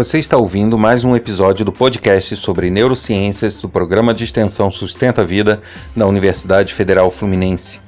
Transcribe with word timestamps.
Você 0.00 0.18
está 0.18 0.38
ouvindo 0.38 0.78
mais 0.78 1.04
um 1.04 1.14
episódio 1.14 1.62
do 1.62 1.70
podcast 1.70 2.34
sobre 2.34 2.70
neurociências 2.70 3.60
do 3.60 3.68
programa 3.68 4.14
de 4.14 4.24
extensão 4.24 4.70
Sustenta 4.70 5.20
a 5.20 5.24
Vida 5.26 5.60
da 5.94 6.06
Universidade 6.06 6.72
Federal 6.72 7.10
Fluminense. 7.10 7.82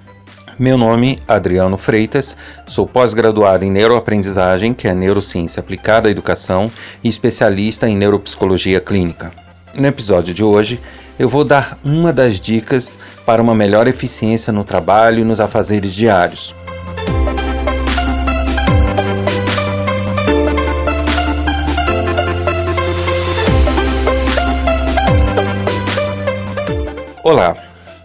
Meu 0.58 0.76
nome 0.76 1.18
é 1.26 1.32
Adriano 1.32 1.78
Freitas, 1.78 2.36
sou 2.66 2.86
pós-graduado 2.86 3.64
em 3.64 3.70
neuroaprendizagem, 3.70 4.74
que 4.74 4.86
é 4.86 4.92
neurociência 4.92 5.60
aplicada 5.60 6.10
à 6.10 6.12
educação, 6.12 6.70
e 7.02 7.08
especialista 7.08 7.88
em 7.88 7.96
neuropsicologia 7.96 8.78
clínica. 8.78 9.32
No 9.74 9.86
episódio 9.86 10.34
de 10.34 10.44
hoje, 10.44 10.78
eu 11.18 11.30
vou 11.30 11.44
dar 11.44 11.78
uma 11.82 12.12
das 12.12 12.38
dicas 12.38 12.98
para 13.24 13.40
uma 13.40 13.54
melhor 13.54 13.88
eficiência 13.88 14.52
no 14.52 14.64
trabalho 14.64 15.20
e 15.20 15.24
nos 15.24 15.40
afazeres 15.40 15.94
diários. 15.94 16.54
Olá! 27.24 27.56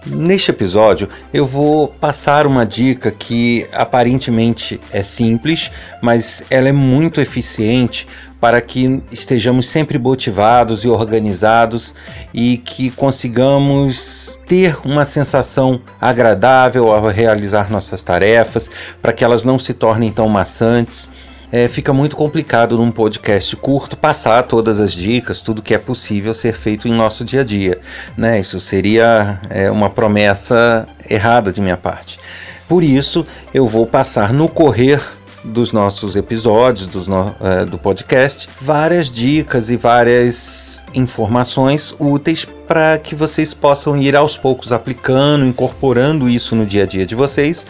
Neste 0.05 0.51
episódio 0.51 1.09
eu 1.33 1.43
vou 1.43 1.87
passar 1.87 2.45
uma 2.45 2.63
dica 2.63 3.09
que 3.09 3.67
aparentemente 3.73 4.79
é 4.93 5.01
simples, 5.01 5.71
mas 6.03 6.43
ela 6.51 6.69
é 6.69 6.71
muito 6.71 7.19
eficiente 7.19 8.05
para 8.39 8.61
que 8.61 9.01
estejamos 9.11 9.67
sempre 9.67 9.97
motivados 9.97 10.83
e 10.83 10.87
organizados 10.87 11.95
e 12.31 12.57
que 12.59 12.91
consigamos 12.91 14.39
ter 14.45 14.77
uma 14.85 15.03
sensação 15.03 15.81
agradável 15.99 16.91
ao 16.91 17.07
realizar 17.07 17.71
nossas 17.71 18.03
tarefas, 18.03 18.69
para 19.01 19.11
que 19.11 19.23
elas 19.23 19.43
não 19.43 19.57
se 19.57 19.73
tornem 19.73 20.11
tão 20.11 20.29
maçantes 20.29 21.09
é, 21.51 21.67
fica 21.67 21.93
muito 21.93 22.15
complicado 22.15 22.77
num 22.77 22.91
podcast 22.91 23.55
curto 23.55 23.95
passar 23.95 24.43
todas 24.43 24.79
as 24.79 24.91
dicas, 24.91 25.41
tudo 25.41 25.61
que 25.61 25.73
é 25.73 25.77
possível 25.77 26.33
ser 26.33 26.55
feito 26.55 26.87
em 26.87 26.93
nosso 26.93 27.23
dia 27.23 27.41
a 27.41 27.43
dia. 27.43 27.79
Né? 28.17 28.39
Isso 28.39 28.59
seria 28.59 29.39
é, 29.49 29.71
uma 29.71 29.89
promessa 29.89 30.85
errada 31.09 31.51
de 31.51 31.61
minha 31.61 31.77
parte. 31.77 32.19
Por 32.67 32.83
isso, 32.83 33.25
eu 33.53 33.65
vou 33.65 33.85
passar 33.85 34.33
no 34.33 34.49
correr 34.49 35.01
dos 35.43 35.71
nossos 35.71 36.17
episódios 36.17 36.87
dos 36.87 37.07
no, 37.07 37.33
é, 37.39 37.63
do 37.63 37.77
podcast 37.77 38.49
várias 38.59 39.09
dicas 39.09 39.69
e 39.69 39.77
várias 39.77 40.83
informações 40.93 41.95
úteis 41.97 42.43
para 42.43 42.97
que 42.97 43.15
vocês 43.15 43.53
possam 43.53 43.95
ir 43.95 44.15
aos 44.15 44.35
poucos 44.35 44.73
aplicando, 44.73 45.45
incorporando 45.45 46.27
isso 46.27 46.53
no 46.53 46.65
dia 46.65 46.83
a 46.83 46.85
dia 46.85 47.05
de 47.05 47.15
vocês 47.15 47.65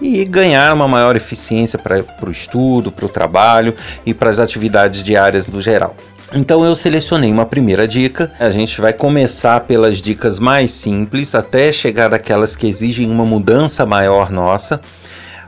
e 0.00 0.24
ganhar 0.24 0.72
uma 0.74 0.86
maior 0.86 1.16
eficiência 1.16 1.78
para 1.78 2.04
o 2.26 2.30
estudo, 2.30 2.92
para 2.92 3.06
o 3.06 3.08
trabalho 3.08 3.74
e 4.06 4.14
para 4.14 4.30
as 4.30 4.38
atividades 4.38 5.02
diárias 5.02 5.48
no 5.48 5.60
geral. 5.60 5.96
Então 6.32 6.64
eu 6.64 6.74
selecionei 6.74 7.32
uma 7.32 7.46
primeira 7.46 7.88
dica. 7.88 8.30
A 8.38 8.50
gente 8.50 8.80
vai 8.80 8.92
começar 8.92 9.60
pelas 9.60 9.96
dicas 9.96 10.38
mais 10.38 10.72
simples 10.72 11.34
até 11.34 11.72
chegar 11.72 12.12
àquelas 12.12 12.54
que 12.54 12.66
exigem 12.66 13.10
uma 13.10 13.24
mudança 13.24 13.86
maior 13.86 14.30
nossa, 14.30 14.80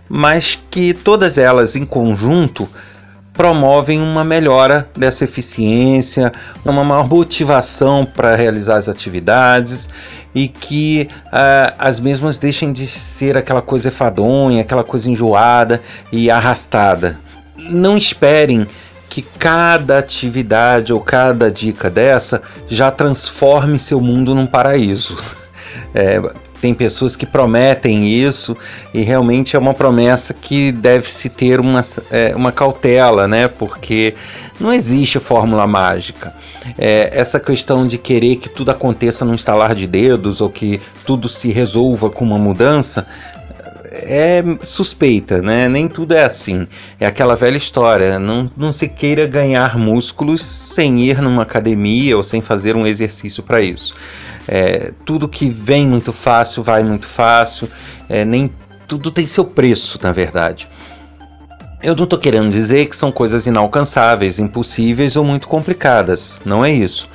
mas 0.08 0.58
que 0.70 0.94
todas 0.94 1.36
elas 1.36 1.76
em 1.76 1.84
conjunto 1.84 2.68
promovem 3.32 4.00
uma 4.00 4.24
melhora 4.24 4.88
dessa 4.96 5.24
eficiência, 5.24 6.32
uma 6.64 6.84
maior 6.84 7.08
motivação 7.08 8.04
para 8.04 8.36
realizar 8.36 8.76
as 8.76 8.88
atividades 8.88 9.88
e 10.34 10.48
que 10.48 11.08
uh, 11.26 11.74
as 11.78 11.98
mesmas 11.98 12.38
deixem 12.38 12.72
de 12.72 12.86
ser 12.86 13.36
aquela 13.36 13.62
coisa 13.62 13.88
enfadonha, 13.88 14.60
aquela 14.60 14.84
coisa 14.84 15.10
enjoada 15.10 15.80
e 16.12 16.30
arrastada. 16.30 17.18
Não 17.56 17.96
esperem 17.96 18.66
que 19.08 19.22
cada 19.22 19.98
atividade 19.98 20.92
ou 20.92 21.00
cada 21.00 21.50
dica 21.50 21.90
dessa 21.90 22.40
já 22.68 22.90
transforme 22.90 23.78
seu 23.78 24.00
mundo 24.00 24.34
num 24.34 24.46
paraíso. 24.46 25.16
É, 25.92 26.20
tem 26.60 26.74
pessoas 26.74 27.16
que 27.16 27.24
prometem 27.24 28.06
isso 28.06 28.56
e 28.92 29.00
realmente 29.02 29.56
é 29.56 29.58
uma 29.58 29.74
promessa 29.74 30.34
que 30.34 30.70
deve-se 30.70 31.28
ter 31.28 31.58
uma, 31.58 31.82
é, 32.10 32.34
uma 32.36 32.52
cautela, 32.52 33.26
né? 33.26 33.48
Porque 33.48 34.14
não 34.58 34.72
existe 34.72 35.18
fórmula 35.18 35.66
mágica. 35.66 36.32
É, 36.76 37.10
essa 37.12 37.40
questão 37.40 37.86
de 37.86 37.96
querer 37.96 38.36
que 38.36 38.48
tudo 38.48 38.70
aconteça 38.70 39.24
num 39.24 39.34
estalar 39.34 39.74
de 39.74 39.86
dedos 39.86 40.40
ou 40.40 40.50
que 40.50 40.80
tudo 41.06 41.28
se 41.28 41.50
resolva 41.50 42.10
com 42.10 42.24
uma 42.24 42.38
mudança 42.38 43.06
é 44.04 44.42
suspeita, 44.62 45.40
né? 45.40 45.68
Nem 45.68 45.88
tudo 45.88 46.14
é 46.14 46.24
assim. 46.24 46.66
É 46.98 47.06
aquela 47.06 47.34
velha 47.34 47.56
história. 47.56 48.18
Não, 48.18 48.50
não 48.56 48.72
se 48.72 48.88
queira 48.88 49.26
ganhar 49.26 49.78
músculos 49.78 50.44
sem 50.44 51.00
ir 51.00 51.20
numa 51.20 51.42
academia 51.42 52.16
ou 52.16 52.22
sem 52.22 52.40
fazer 52.40 52.76
um 52.76 52.86
exercício 52.86 53.42
para 53.42 53.60
isso. 53.60 53.94
É, 54.46 54.92
tudo 55.04 55.28
que 55.28 55.48
vem 55.48 55.86
muito 55.86 56.12
fácil 56.12 56.62
vai 56.62 56.82
muito 56.82 57.06
fácil. 57.06 57.68
É, 58.08 58.24
nem 58.24 58.50
tudo 58.88 59.10
tem 59.10 59.28
seu 59.28 59.44
preço, 59.44 59.98
na 60.02 60.12
verdade. 60.12 60.68
Eu 61.82 61.96
não 61.96 62.04
estou 62.04 62.18
querendo 62.18 62.50
dizer 62.50 62.86
que 62.86 62.96
são 62.96 63.10
coisas 63.10 63.46
inalcançáveis, 63.46 64.38
impossíveis 64.38 65.16
ou 65.16 65.24
muito 65.24 65.48
complicadas, 65.48 66.38
não 66.44 66.62
é 66.62 66.70
isso. 66.70 67.08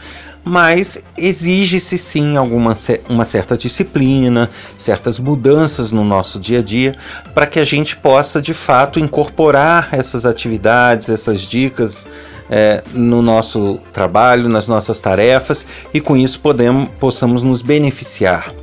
Mas 0.46 1.00
exige-se 1.18 1.98
sim 1.98 2.38
alguma 2.38 2.76
uma 3.10 3.26
certa 3.26 3.58
disciplina, 3.58 4.52
certas 4.78 5.18
mudanças 5.18 5.92
no 5.92 6.04
nosso 6.04 6.40
dia 6.40 6.60
a 6.60 6.62
dia, 6.62 6.96
para 7.34 7.48
que 7.48 7.60
a 7.60 7.66
gente 7.66 7.98
possa 7.98 8.40
de 8.40 8.54
fato 8.54 9.00
incorporar 9.00 9.90
essas 9.92 10.24
atividades, 10.24 11.10
essas 11.10 11.42
dicas 11.42 12.06
é, 12.50 12.84
no 12.94 13.24
nosso 13.24 13.80
trabalho, 13.92 14.48
nas 14.48 14.68
nossas 14.68 15.00
tarefas 15.00 15.66
e 15.94 16.00
com 16.00 16.16
isso 16.16 16.40
podemos, 16.40 16.90
possamos 17.00 17.42
nos 17.42 17.64
beneficiar. 17.64 18.54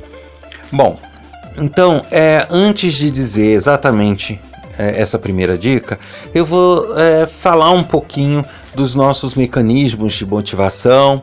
Bom, 0.71 0.97
então, 1.57 2.01
é, 2.09 2.47
antes 2.49 2.93
de 2.93 3.11
dizer 3.11 3.51
exatamente 3.51 4.39
é, 4.77 4.99
essa 4.99 5.19
primeira 5.19 5.57
dica, 5.57 5.99
eu 6.33 6.45
vou 6.45 6.97
é, 6.97 7.27
falar 7.27 7.71
um 7.71 7.83
pouquinho 7.83 8.43
dos 8.75 8.95
nossos 8.95 9.35
mecanismos 9.35 10.13
de 10.13 10.25
motivação 10.25 11.21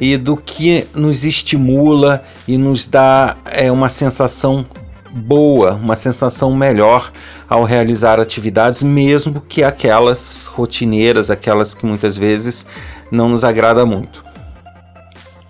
e 0.00 0.16
do 0.16 0.36
que 0.36 0.86
nos 0.94 1.24
estimula 1.24 2.22
e 2.46 2.56
nos 2.56 2.86
dá 2.86 3.36
é, 3.46 3.70
uma 3.70 3.88
sensação 3.88 4.66
boa, 5.12 5.74
uma 5.74 5.96
sensação 5.96 6.54
melhor 6.54 7.10
ao 7.48 7.64
realizar 7.64 8.20
atividades, 8.20 8.82
mesmo 8.82 9.40
que 9.40 9.64
aquelas 9.64 10.46
rotineiras, 10.46 11.30
aquelas 11.30 11.74
que 11.74 11.84
muitas 11.84 12.16
vezes 12.16 12.66
não 13.10 13.28
nos 13.28 13.42
agrada 13.42 13.84
muito. 13.84 14.24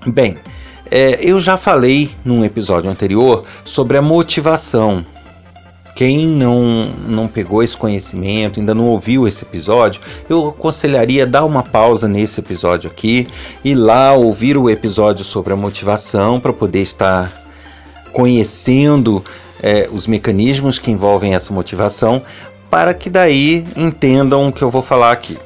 Bem, 0.06 0.38
é, 0.91 1.19
eu 1.21 1.41
já 1.41 1.56
falei 1.56 2.11
num 2.25 2.44
episódio 2.44 2.91
anterior 2.91 3.44
sobre 3.65 3.99
a 3.99 4.03
motivação 4.03 5.05
quem 6.00 6.27
não, 6.27 6.88
não 7.06 7.28
pegou 7.28 7.62
esse 7.62 7.77
conhecimento, 7.77 8.59
ainda 8.59 8.75
não 8.75 8.87
ouviu 8.87 9.28
esse 9.28 9.44
episódio, 9.44 10.00
eu 10.31 10.49
aconselharia 10.49 11.27
dar 11.27 11.44
uma 11.44 11.62
pausa 11.62 12.09
nesse 12.09 12.41
episódio 12.41 12.91
aqui 12.91 13.28
e 13.62 13.75
lá 13.75 14.15
ouvir 14.15 14.56
o 14.56 14.71
episódio 14.71 15.27
sobre 15.27 15.53
a 15.53 15.56
motivação 15.56 16.41
para 16.41 16.55
poder 16.55 16.81
estar 16.81 17.31
conhecendo 18.15 19.22
é, 19.62 19.91
os 19.93 20.06
mecanismos 20.06 20.78
que 20.78 20.91
envolvem 20.91 21.34
essa 21.34 21.53
motivação, 21.53 22.22
para 22.71 22.94
que 22.94 23.11
daí 23.11 23.62
entendam 23.77 24.49
o 24.49 24.53
que 24.55 24.62
eu 24.62 24.71
vou 24.71 24.81
falar 24.81 25.12
aqui. 25.12 25.37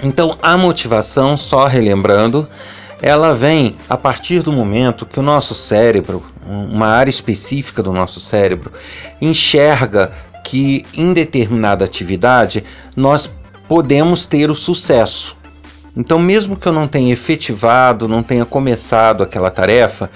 Então, 0.00 0.38
a 0.40 0.56
motivação, 0.56 1.36
só 1.36 1.66
relembrando, 1.66 2.46
ela 3.02 3.34
vem 3.34 3.74
a 3.90 3.96
partir 3.96 4.40
do 4.40 4.52
momento 4.52 5.04
que 5.04 5.18
o 5.18 5.22
nosso 5.22 5.52
cérebro 5.52 6.22
uma 6.46 6.86
área 6.86 7.10
específica 7.10 7.82
do 7.82 7.92
nosso 7.92 8.20
cérebro, 8.20 8.72
enxerga 9.20 10.12
que 10.44 10.84
em 10.94 11.12
determinada 11.12 11.84
atividade 11.84 12.64
nós 12.96 13.30
podemos 13.68 14.26
ter 14.26 14.50
o 14.50 14.54
sucesso. 14.54 15.36
Então, 15.96 16.18
mesmo 16.18 16.56
que 16.56 16.66
eu 16.66 16.72
não 16.72 16.88
tenha 16.88 17.12
efetivado, 17.12 18.08
não 18.08 18.22
tenha 18.22 18.44
começado 18.44 19.22
aquela 19.22 19.50
tarefa, 19.50 20.10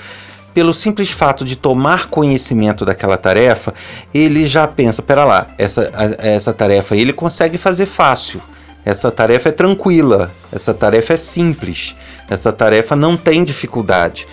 pelo 0.52 0.75
simples 0.75 1.10
fato 1.10 1.44
de 1.44 1.54
tomar 1.54 2.06
conhecimento 2.06 2.84
daquela 2.84 3.16
tarefa, 3.16 3.72
ele 4.12 4.44
já 4.44 4.66
pensa: 4.66 5.00
pera 5.00 5.25
lá, 5.25 5.46
essa, 5.56 5.90
essa 6.19 6.52
tarefa 6.52 6.96
ele 6.96 7.12
consegue 7.12 7.56
fazer 7.56 7.86
fácil, 7.86 8.42
essa 8.84 9.10
tarefa 9.10 9.50
é 9.50 9.52
tranquila, 9.52 10.30
essa 10.52 10.75
tarefa 10.75 11.14
é 11.14 11.16
simples, 11.16 11.94
essa 12.28 12.52
tarefa 12.52 12.96
não 12.96 13.16
tem 13.16 13.44
dificuldade. 13.44 14.26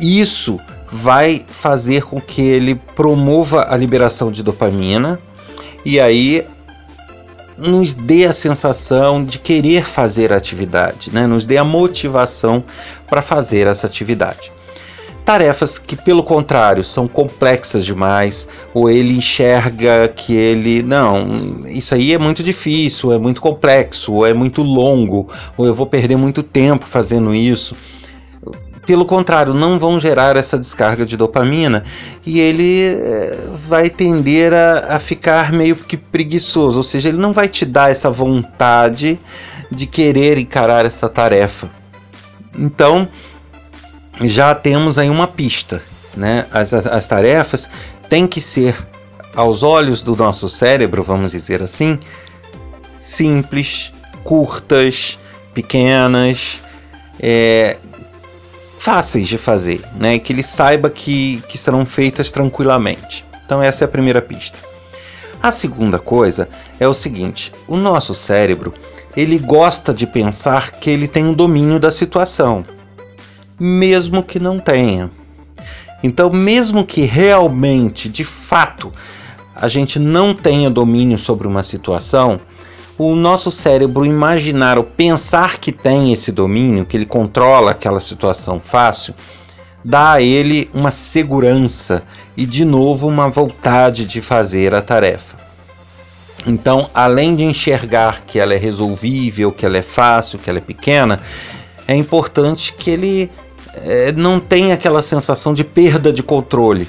Isso 0.00 0.58
vai 0.90 1.44
fazer 1.46 2.04
com 2.04 2.20
que 2.20 2.42
ele 2.42 2.74
promova 2.74 3.66
a 3.68 3.76
liberação 3.76 4.32
de 4.32 4.42
dopamina 4.42 5.20
e 5.84 6.00
aí 6.00 6.44
nos 7.58 7.92
dê 7.92 8.24
a 8.24 8.32
sensação 8.32 9.24
de 9.24 9.38
querer 9.38 9.84
fazer 9.84 10.32
a 10.32 10.36
atividade, 10.36 11.10
né? 11.12 11.26
nos 11.26 11.44
dê 11.44 11.56
a 11.56 11.64
motivação 11.64 12.62
para 13.08 13.20
fazer 13.20 13.66
essa 13.66 13.86
atividade. 13.86 14.52
tarefas 15.24 15.76
que, 15.76 15.94
pelo 15.94 16.22
contrário, 16.22 16.82
são 16.82 17.06
complexas 17.06 17.84
demais, 17.84 18.48
ou 18.72 18.88
ele 18.88 19.14
enxerga 19.14 20.08
que 20.08 20.34
ele, 20.34 20.82
não, 20.82 21.66
isso 21.66 21.94
aí 21.94 22.14
é 22.14 22.18
muito 22.18 22.42
difícil, 22.42 23.12
é 23.12 23.18
muito 23.18 23.38
complexo, 23.42 24.14
ou 24.14 24.26
é 24.26 24.32
muito 24.32 24.62
longo, 24.62 25.28
ou 25.54 25.66
eu 25.66 25.74
vou 25.74 25.84
perder 25.84 26.16
muito 26.16 26.42
tempo 26.42 26.86
fazendo 26.86 27.34
isso. 27.34 27.76
Pelo 28.88 29.04
contrário, 29.04 29.52
não 29.52 29.78
vão 29.78 30.00
gerar 30.00 30.34
essa 30.38 30.58
descarga 30.58 31.04
de 31.04 31.14
dopamina 31.14 31.84
e 32.24 32.40
ele 32.40 32.84
é, 32.84 33.38
vai 33.68 33.90
tender 33.90 34.54
a, 34.54 34.96
a 34.96 34.98
ficar 34.98 35.52
meio 35.52 35.76
que 35.76 35.94
preguiçoso, 35.94 36.78
ou 36.78 36.82
seja, 36.82 37.10
ele 37.10 37.18
não 37.18 37.30
vai 37.30 37.48
te 37.48 37.66
dar 37.66 37.90
essa 37.90 38.10
vontade 38.10 39.20
de 39.70 39.84
querer 39.84 40.38
encarar 40.38 40.86
essa 40.86 41.06
tarefa. 41.06 41.70
Então, 42.58 43.06
já 44.22 44.54
temos 44.54 44.96
aí 44.96 45.10
uma 45.10 45.26
pista. 45.26 45.82
Né? 46.16 46.46
As, 46.50 46.72
as 46.72 47.06
tarefas 47.06 47.68
têm 48.08 48.26
que 48.26 48.40
ser, 48.40 48.74
aos 49.36 49.62
olhos 49.62 50.00
do 50.00 50.16
nosso 50.16 50.48
cérebro, 50.48 51.02
vamos 51.02 51.32
dizer 51.32 51.62
assim, 51.62 51.98
simples, 52.96 53.92
curtas, 54.24 55.18
pequenas, 55.52 56.62
é, 57.20 57.76
fáceis 58.78 59.28
de 59.28 59.36
fazer, 59.36 59.80
né? 59.96 60.18
que 60.18 60.32
ele 60.32 60.42
saiba 60.42 60.88
que, 60.88 61.42
que 61.48 61.58
serão 61.58 61.84
feitas 61.84 62.30
tranquilamente. 62.30 63.24
Então, 63.44 63.62
essa 63.62 63.84
é 63.84 63.86
a 63.86 63.88
primeira 63.88 64.22
pista. 64.22 64.58
A 65.42 65.52
segunda 65.52 65.98
coisa 65.98 66.48
é 66.80 66.88
o 66.88 66.94
seguinte: 66.94 67.52
o 67.66 67.76
nosso 67.76 68.14
cérebro 68.14 68.74
ele 69.16 69.38
gosta 69.38 69.92
de 69.92 70.06
pensar 70.06 70.72
que 70.72 70.90
ele 70.90 71.08
tem 71.08 71.24
um 71.24 71.32
domínio 71.32 71.78
da 71.78 71.90
situação 71.90 72.64
mesmo 73.58 74.22
que 74.22 74.38
não 74.38 74.58
tenha. 74.58 75.10
Então, 76.02 76.30
mesmo 76.30 76.86
que 76.86 77.02
realmente, 77.02 78.08
de 78.08 78.24
fato, 78.24 78.92
a 79.54 79.66
gente 79.66 79.98
não 79.98 80.32
tenha 80.34 80.70
domínio 80.70 81.18
sobre 81.18 81.48
uma 81.48 81.64
situação, 81.64 82.40
o 82.98 83.14
nosso 83.14 83.50
cérebro 83.50 84.04
imaginar 84.04 84.76
ou 84.76 84.84
pensar 84.84 85.58
que 85.58 85.70
tem 85.70 86.12
esse 86.12 86.32
domínio, 86.32 86.84
que 86.84 86.96
ele 86.96 87.06
controla 87.06 87.70
aquela 87.70 88.00
situação 88.00 88.60
fácil, 88.60 89.14
dá 89.84 90.14
a 90.14 90.22
ele 90.22 90.68
uma 90.74 90.90
segurança 90.90 92.02
e, 92.36 92.44
de 92.44 92.64
novo, 92.64 93.06
uma 93.06 93.30
vontade 93.30 94.04
de 94.04 94.20
fazer 94.20 94.74
a 94.74 94.82
tarefa. 94.82 95.38
Então, 96.46 96.90
além 96.92 97.36
de 97.36 97.44
enxergar 97.44 98.22
que 98.26 98.38
ela 98.38 98.54
é 98.54 98.56
resolvível, 98.56 99.52
que 99.52 99.64
ela 99.64 99.78
é 99.78 99.82
fácil, 99.82 100.38
que 100.38 100.50
ela 100.50 100.58
é 100.58 100.62
pequena, 100.62 101.20
é 101.86 101.94
importante 101.94 102.72
que 102.72 102.90
ele 102.90 103.30
é, 103.74 104.12
não 104.12 104.40
tem 104.40 104.72
aquela 104.72 105.02
sensação 105.02 105.54
de 105.54 105.62
perda 105.62 106.12
de 106.12 106.22
controle. 106.22 106.88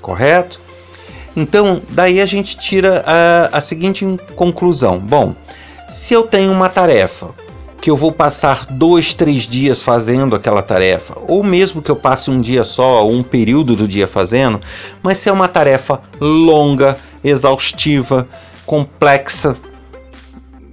Correto? 0.00 0.67
Então, 1.38 1.80
daí 1.90 2.20
a 2.20 2.26
gente 2.26 2.58
tira 2.58 3.04
a, 3.06 3.58
a 3.58 3.60
seguinte 3.60 4.04
conclusão: 4.34 4.98
bom, 4.98 5.36
se 5.88 6.12
eu 6.12 6.24
tenho 6.24 6.50
uma 6.50 6.68
tarefa 6.68 7.28
que 7.80 7.88
eu 7.88 7.94
vou 7.94 8.10
passar 8.10 8.66
dois, 8.66 9.14
três 9.14 9.44
dias 9.44 9.80
fazendo 9.80 10.34
aquela 10.34 10.62
tarefa, 10.62 11.16
ou 11.28 11.44
mesmo 11.44 11.80
que 11.80 11.92
eu 11.92 11.94
passe 11.94 12.28
um 12.28 12.40
dia 12.40 12.64
só, 12.64 13.04
ou 13.04 13.12
um 13.12 13.22
período 13.22 13.76
do 13.76 13.86
dia 13.86 14.08
fazendo, 14.08 14.60
mas 15.00 15.18
se 15.18 15.28
é 15.28 15.32
uma 15.32 15.46
tarefa 15.46 16.00
longa, 16.20 16.98
exaustiva, 17.22 18.26
complexa, 18.66 19.56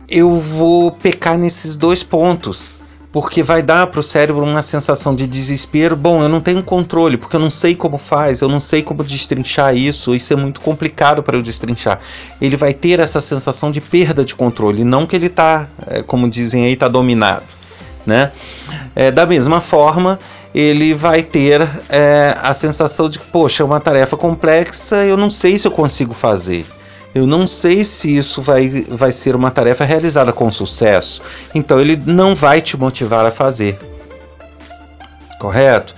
eu 0.09 0.35
vou 0.35 0.91
pecar 0.91 1.37
nesses 1.37 1.75
dois 1.75 2.01
pontos 2.01 2.79
porque 3.15 3.41
vai 3.41 3.63
dar 3.63 3.87
para 3.87 4.01
o 4.01 4.03
cérebro 4.03 4.43
uma 4.43 4.61
sensação 4.61 5.15
de 5.15 5.25
desespero. 5.25 5.95
Bom, 5.95 6.21
eu 6.21 6.27
não 6.27 6.41
tenho 6.41 6.61
controle, 6.61 7.15
porque 7.15 7.37
eu 7.37 7.39
não 7.39 7.49
sei 7.49 7.73
como 7.73 7.97
faz, 7.97 8.41
eu 8.41 8.49
não 8.49 8.59
sei 8.59 8.83
como 8.83 9.05
destrinchar 9.05 9.73
isso, 9.73 10.13
isso 10.13 10.33
é 10.33 10.35
muito 10.35 10.59
complicado 10.59 11.23
para 11.23 11.37
eu 11.37 11.41
destrinchar. 11.41 12.01
Ele 12.41 12.57
vai 12.57 12.73
ter 12.73 12.99
essa 12.99 13.21
sensação 13.21 13.71
de 13.71 13.79
perda 13.79 14.25
de 14.25 14.35
controle, 14.35 14.83
não 14.83 15.07
que 15.07 15.15
ele 15.15 15.27
está, 15.27 15.65
é, 15.87 16.03
como 16.03 16.29
dizem 16.29 16.65
aí, 16.65 16.73
está 16.73 16.89
dominado. 16.89 17.45
Né? 18.05 18.33
É, 18.93 19.09
da 19.11 19.25
mesma 19.25 19.61
forma, 19.61 20.19
ele 20.53 20.93
vai 20.93 21.23
ter 21.23 21.61
é, 21.87 22.37
a 22.41 22.53
sensação 22.53 23.07
de 23.07 23.17
poxa, 23.17 23.63
é 23.63 23.65
uma 23.65 23.79
tarefa 23.79 24.17
complexa, 24.17 25.05
eu 25.05 25.15
não 25.15 25.29
sei 25.29 25.57
se 25.57 25.65
eu 25.65 25.71
consigo 25.71 26.13
fazer. 26.13 26.65
Eu 27.15 27.25
não 27.25 27.47
sei 27.47 27.85
se 27.85 28.17
isso 28.17 28.41
vai, 28.41 28.67
vai 28.89 29.13
ser 29.13 29.37
uma 29.37 29.49
tarefa 29.49 29.85
realizada 29.85 30.33
com 30.33 30.51
sucesso. 30.51 31.21
Então 31.55 31.79
ele 31.79 31.95
não 32.05 32.35
vai 32.35 32.59
te 32.59 32.75
motivar 32.75 33.25
a 33.25 33.31
fazer. 33.31 33.79
Correto? 35.39 35.95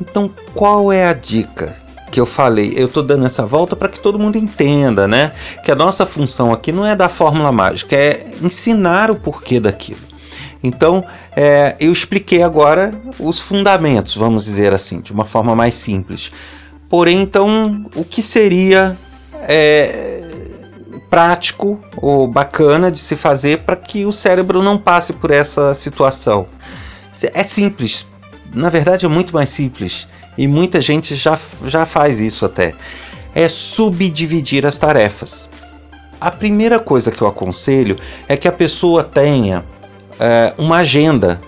Então 0.00 0.30
qual 0.54 0.92
é 0.92 1.04
a 1.04 1.12
dica 1.12 1.76
que 2.12 2.20
eu 2.20 2.24
falei? 2.24 2.74
Eu 2.76 2.86
estou 2.86 3.02
dando 3.02 3.26
essa 3.26 3.44
volta 3.44 3.74
para 3.74 3.88
que 3.88 3.98
todo 3.98 4.20
mundo 4.20 4.38
entenda, 4.38 5.08
né? 5.08 5.32
Que 5.64 5.72
a 5.72 5.74
nossa 5.74 6.06
função 6.06 6.52
aqui 6.52 6.70
não 6.70 6.86
é 6.86 6.94
dar 6.94 7.08
fórmula 7.08 7.50
mágica, 7.50 7.96
é 7.96 8.24
ensinar 8.40 9.10
o 9.10 9.16
porquê 9.16 9.58
daquilo. 9.58 10.12
Então, 10.62 11.04
é, 11.34 11.74
eu 11.80 11.90
expliquei 11.90 12.40
agora 12.40 12.92
os 13.18 13.40
fundamentos, 13.40 14.14
vamos 14.14 14.44
dizer 14.44 14.72
assim, 14.72 15.00
de 15.00 15.12
uma 15.12 15.24
forma 15.24 15.56
mais 15.56 15.74
simples. 15.74 16.30
Porém, 16.88 17.20
então, 17.20 17.84
o 17.96 18.04
que 18.04 18.22
seria 18.22 18.96
é, 19.48 20.21
prático 21.12 21.78
ou 21.94 22.26
bacana 22.26 22.90
de 22.90 22.98
se 22.98 23.16
fazer 23.16 23.58
para 23.58 23.76
que 23.76 24.06
o 24.06 24.12
cérebro 24.12 24.62
não 24.62 24.78
passe 24.78 25.12
por 25.12 25.30
essa 25.30 25.74
situação. 25.74 26.46
É 27.34 27.44
simples, 27.44 28.06
na 28.54 28.70
verdade 28.70 29.04
é 29.04 29.08
muito 29.10 29.34
mais 29.34 29.50
simples 29.50 30.08
e 30.38 30.48
muita 30.48 30.80
gente 30.80 31.14
já, 31.14 31.38
já 31.66 31.84
faz 31.84 32.18
isso 32.18 32.46
até. 32.46 32.72
É 33.34 33.46
subdividir 33.46 34.64
as 34.64 34.78
tarefas. 34.78 35.50
A 36.18 36.30
primeira 36.30 36.80
coisa 36.80 37.10
que 37.10 37.20
eu 37.20 37.28
aconselho 37.28 37.98
é 38.26 38.34
que 38.34 38.48
a 38.48 38.52
pessoa 38.52 39.04
tenha 39.04 39.62
é, 40.18 40.54
uma 40.56 40.78
agenda 40.78 41.38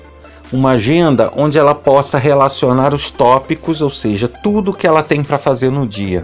uma 0.53 0.73
agenda 0.73 1.33
onde 1.35 1.59
ela 1.59 1.75
possa 1.75 2.19
relacionar 2.19 2.93
os 2.93 3.11
tópicos, 3.11 3.81
ou 3.81 3.91
seja, 3.91 4.29
tudo 4.29 4.75
que 4.75 4.87
ela 4.87 5.03
tem 5.03 5.23
para 5.23 5.39
fazer 5.39 5.71
no 5.71 5.87
dia. 5.87 6.23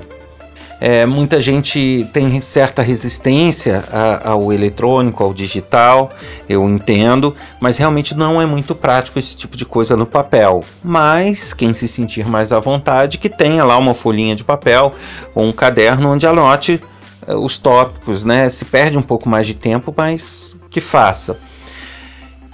É, 0.80 1.04
muita 1.04 1.38
gente 1.38 2.08
tem 2.10 2.40
certa 2.40 2.80
resistência 2.80 3.84
a, 3.92 4.30
ao 4.30 4.50
eletrônico, 4.50 5.22
ao 5.22 5.34
digital, 5.34 6.10
eu 6.48 6.66
entendo, 6.66 7.36
mas 7.60 7.76
realmente 7.76 8.16
não 8.16 8.40
é 8.40 8.46
muito 8.46 8.74
prático 8.74 9.18
esse 9.18 9.36
tipo 9.36 9.58
de 9.58 9.66
coisa 9.66 9.94
no 9.94 10.06
papel. 10.06 10.64
Mas 10.82 11.52
quem 11.52 11.74
se 11.74 11.86
sentir 11.86 12.26
mais 12.26 12.50
à 12.50 12.58
vontade, 12.58 13.18
que 13.18 13.28
tenha 13.28 13.62
lá 13.62 13.76
uma 13.76 13.92
folhinha 13.92 14.34
de 14.34 14.42
papel 14.42 14.94
ou 15.34 15.44
um 15.44 15.52
caderno 15.52 16.12
onde 16.12 16.26
anote 16.26 16.80
uh, 17.28 17.34
os 17.34 17.58
tópicos, 17.58 18.25
né? 18.25 18.49
Se 18.49 18.64
perde 18.64 18.96
um 18.96 19.02
pouco 19.02 19.28
mais 19.28 19.46
de 19.46 19.52
tempo, 19.52 19.92
mas 19.94 20.56
que 20.70 20.80
faça. 20.80 21.38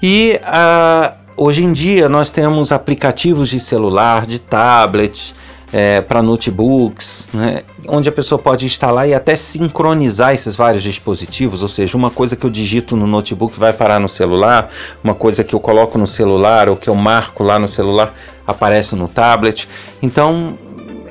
E 0.02 0.40
uh, 0.42 1.14
hoje 1.37 1.62
em 1.62 1.73
dia 1.73 2.09
nós 2.09 2.33
temos 2.33 2.73
aplicativos 2.73 3.49
de 3.49 3.61
celular, 3.61 4.26
de 4.26 4.40
tablet 4.40 5.33
é, 5.73 6.00
para 6.00 6.23
notebooks, 6.23 7.28
né, 7.32 7.62
onde 7.88 8.08
a 8.08 8.12
pessoa 8.12 8.38
pode 8.38 8.66
instalar 8.66 9.08
e 9.08 9.14
até 9.14 9.37
sincronizar 9.37 10.35
esses 10.35 10.56
vários 10.56 10.82
dispositivos, 10.82 11.62
ou 11.62 11.68
seja, 11.68 11.96
uma 11.96 12.11
coisa 12.11 12.37
que 12.37 12.44
eu 12.44 12.50
digito 12.50 12.96
no 12.96 13.06
notebook 13.06 13.58
vai 13.58 13.73
parar 13.73 13.99
no 13.99 14.08
celular, 14.08 14.70
uma 15.02 15.14
coisa 15.14 15.42
que 15.42 15.54
eu 15.54 15.61
coloco 15.61 15.99
no 15.99 16.06
celular 16.06 16.68
ou 16.68 16.76
que 16.76 16.88
eu 16.88 16.94
marco 16.94 17.42
lá 17.42 17.58
no 17.58 17.68
celular 17.68 18.14
aparece 18.46 18.94
no 18.94 19.08
tablet. 19.08 19.68
Então, 20.00 20.56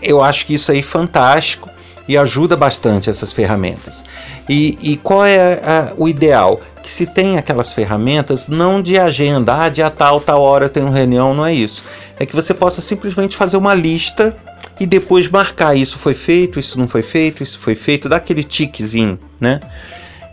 eu 0.01 0.23
acho 0.23 0.45
que 0.45 0.53
isso 0.53 0.71
aí 0.71 0.79
é 0.79 0.83
fantástico 0.83 1.69
e 2.07 2.17
ajuda 2.17 2.55
bastante 2.55 3.09
essas 3.09 3.31
ferramentas. 3.31 4.05
E, 4.47 4.77
e 4.81 4.97
qual 4.97 5.25
é 5.25 5.59
a, 5.63 5.93
o 5.97 6.07
ideal? 6.07 6.61
Que 6.83 6.91
se 6.91 7.07
tem 7.07 7.37
aquelas 7.37 7.73
ferramentas 7.73 8.47
não 8.47 8.79
de 8.79 8.97
agenda, 8.99 9.63
ah, 9.63 9.69
dia 9.69 9.89
tal, 9.89 10.21
tal 10.21 10.41
hora 10.41 10.65
eu 10.65 10.69
tenho 10.69 10.91
reunião, 10.91 11.33
não 11.33 11.45
é 11.45 11.53
isso 11.53 11.83
é 12.19 12.25
que 12.25 12.35
você 12.35 12.53
possa 12.53 12.81
simplesmente 12.81 13.35
fazer 13.35 13.57
uma 13.57 13.73
lista 13.73 14.35
e 14.79 14.85
depois 14.85 15.29
marcar 15.29 15.75
isso 15.75 15.97
foi 15.97 16.13
feito, 16.13 16.59
isso 16.59 16.77
não 16.77 16.87
foi 16.87 17.01
feito, 17.01 17.43
isso 17.43 17.59
foi 17.59 17.75
feito, 17.75 18.09
dá 18.09 18.17
aquele 18.17 18.43
tiquezinho, 18.43 19.19
né? 19.39 19.59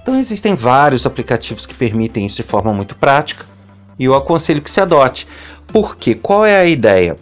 Então 0.02 0.18
existem 0.18 0.54
vários 0.54 1.06
aplicativos 1.06 1.64
que 1.64 1.74
permitem 1.74 2.26
isso 2.26 2.36
de 2.36 2.42
forma 2.42 2.72
muito 2.72 2.96
prática 2.96 3.44
e 3.98 4.04
eu 4.04 4.14
aconselho 4.14 4.60
que 4.60 4.70
se 4.70 4.80
adote. 4.80 5.26
Por 5.66 5.96
quê? 5.96 6.14
Qual 6.14 6.44
é 6.44 6.56
a 6.58 6.66
ideia? 6.66 7.16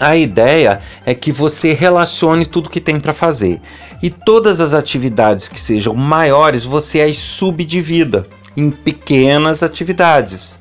A 0.00 0.16
ideia 0.16 0.80
é 1.06 1.14
que 1.14 1.30
você 1.30 1.72
relacione 1.72 2.46
tudo 2.46 2.70
que 2.70 2.80
tem 2.80 2.98
para 2.98 3.12
fazer 3.12 3.60
e 4.02 4.10
todas 4.10 4.60
as 4.60 4.72
atividades 4.72 5.48
que 5.48 5.60
sejam 5.60 5.94
maiores 5.94 6.64
você 6.64 7.00
as 7.00 7.14
subdivida 7.14 8.26
em 8.56 8.70
pequenas 8.70 9.62
atividades, 9.62 10.58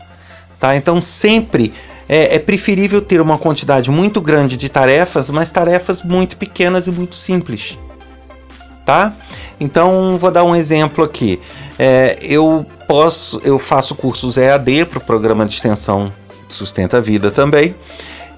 tá? 0.60 0.76
Então 0.76 1.02
sempre 1.02 1.74
é, 2.08 2.36
é, 2.36 2.40
preferível 2.40 3.02
ter 3.02 3.22
uma 3.22 3.38
quantidade 3.38 3.90
muito 3.90 4.22
grande 4.22 4.58
de 4.58 4.70
tarefas, 4.70 5.30
mas 5.30 5.50
tarefas 5.50 6.02
muito 6.02 6.38
pequenas 6.38 6.88
e 6.88 6.92
muito 6.92 7.16
simples. 7.16 7.78
Tá? 8.86 9.14
Então 9.60 10.18
vou 10.18 10.30
dar 10.30 10.44
um 10.44 10.56
exemplo 10.56 11.04
aqui. 11.04 11.40
É, 11.80 12.18
eu 12.22 12.66
posso, 12.88 13.40
eu 13.44 13.58
faço 13.58 13.96
cursos 13.96 14.38
EAD 14.38 14.86
para 14.86 14.98
o 14.98 15.02
programa 15.02 15.46
de 15.46 15.54
extensão 15.54 16.12
Sustenta 16.50 16.98
a 16.98 17.02
Vida 17.02 17.32
também. 17.32 17.76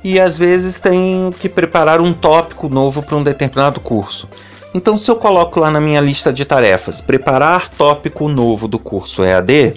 e 0.03 0.19
às 0.19 0.38
vezes 0.38 0.79
tenho 0.79 1.31
que 1.31 1.50
preparar 1.50 2.00
um 2.00 2.13
tópico 2.13 2.69
novo 2.69 3.01
para 3.01 3.15
um 3.15 3.24
determinado 3.24 3.79
curso. 3.79 4.29
Então, 4.75 4.98
se 4.98 5.10
eu 5.10 5.15
coloco 5.15 5.60
lá 5.60 5.72
na 5.72 5.79
minha 5.79 6.01
lista 6.01 6.34
de 6.34 6.43
tarefas, 6.43 7.00
preparar 7.00 7.69
tópico 7.69 8.27
novo 8.27 8.67
do 8.67 8.77
curso 8.77 9.24
EAD, 9.24 9.74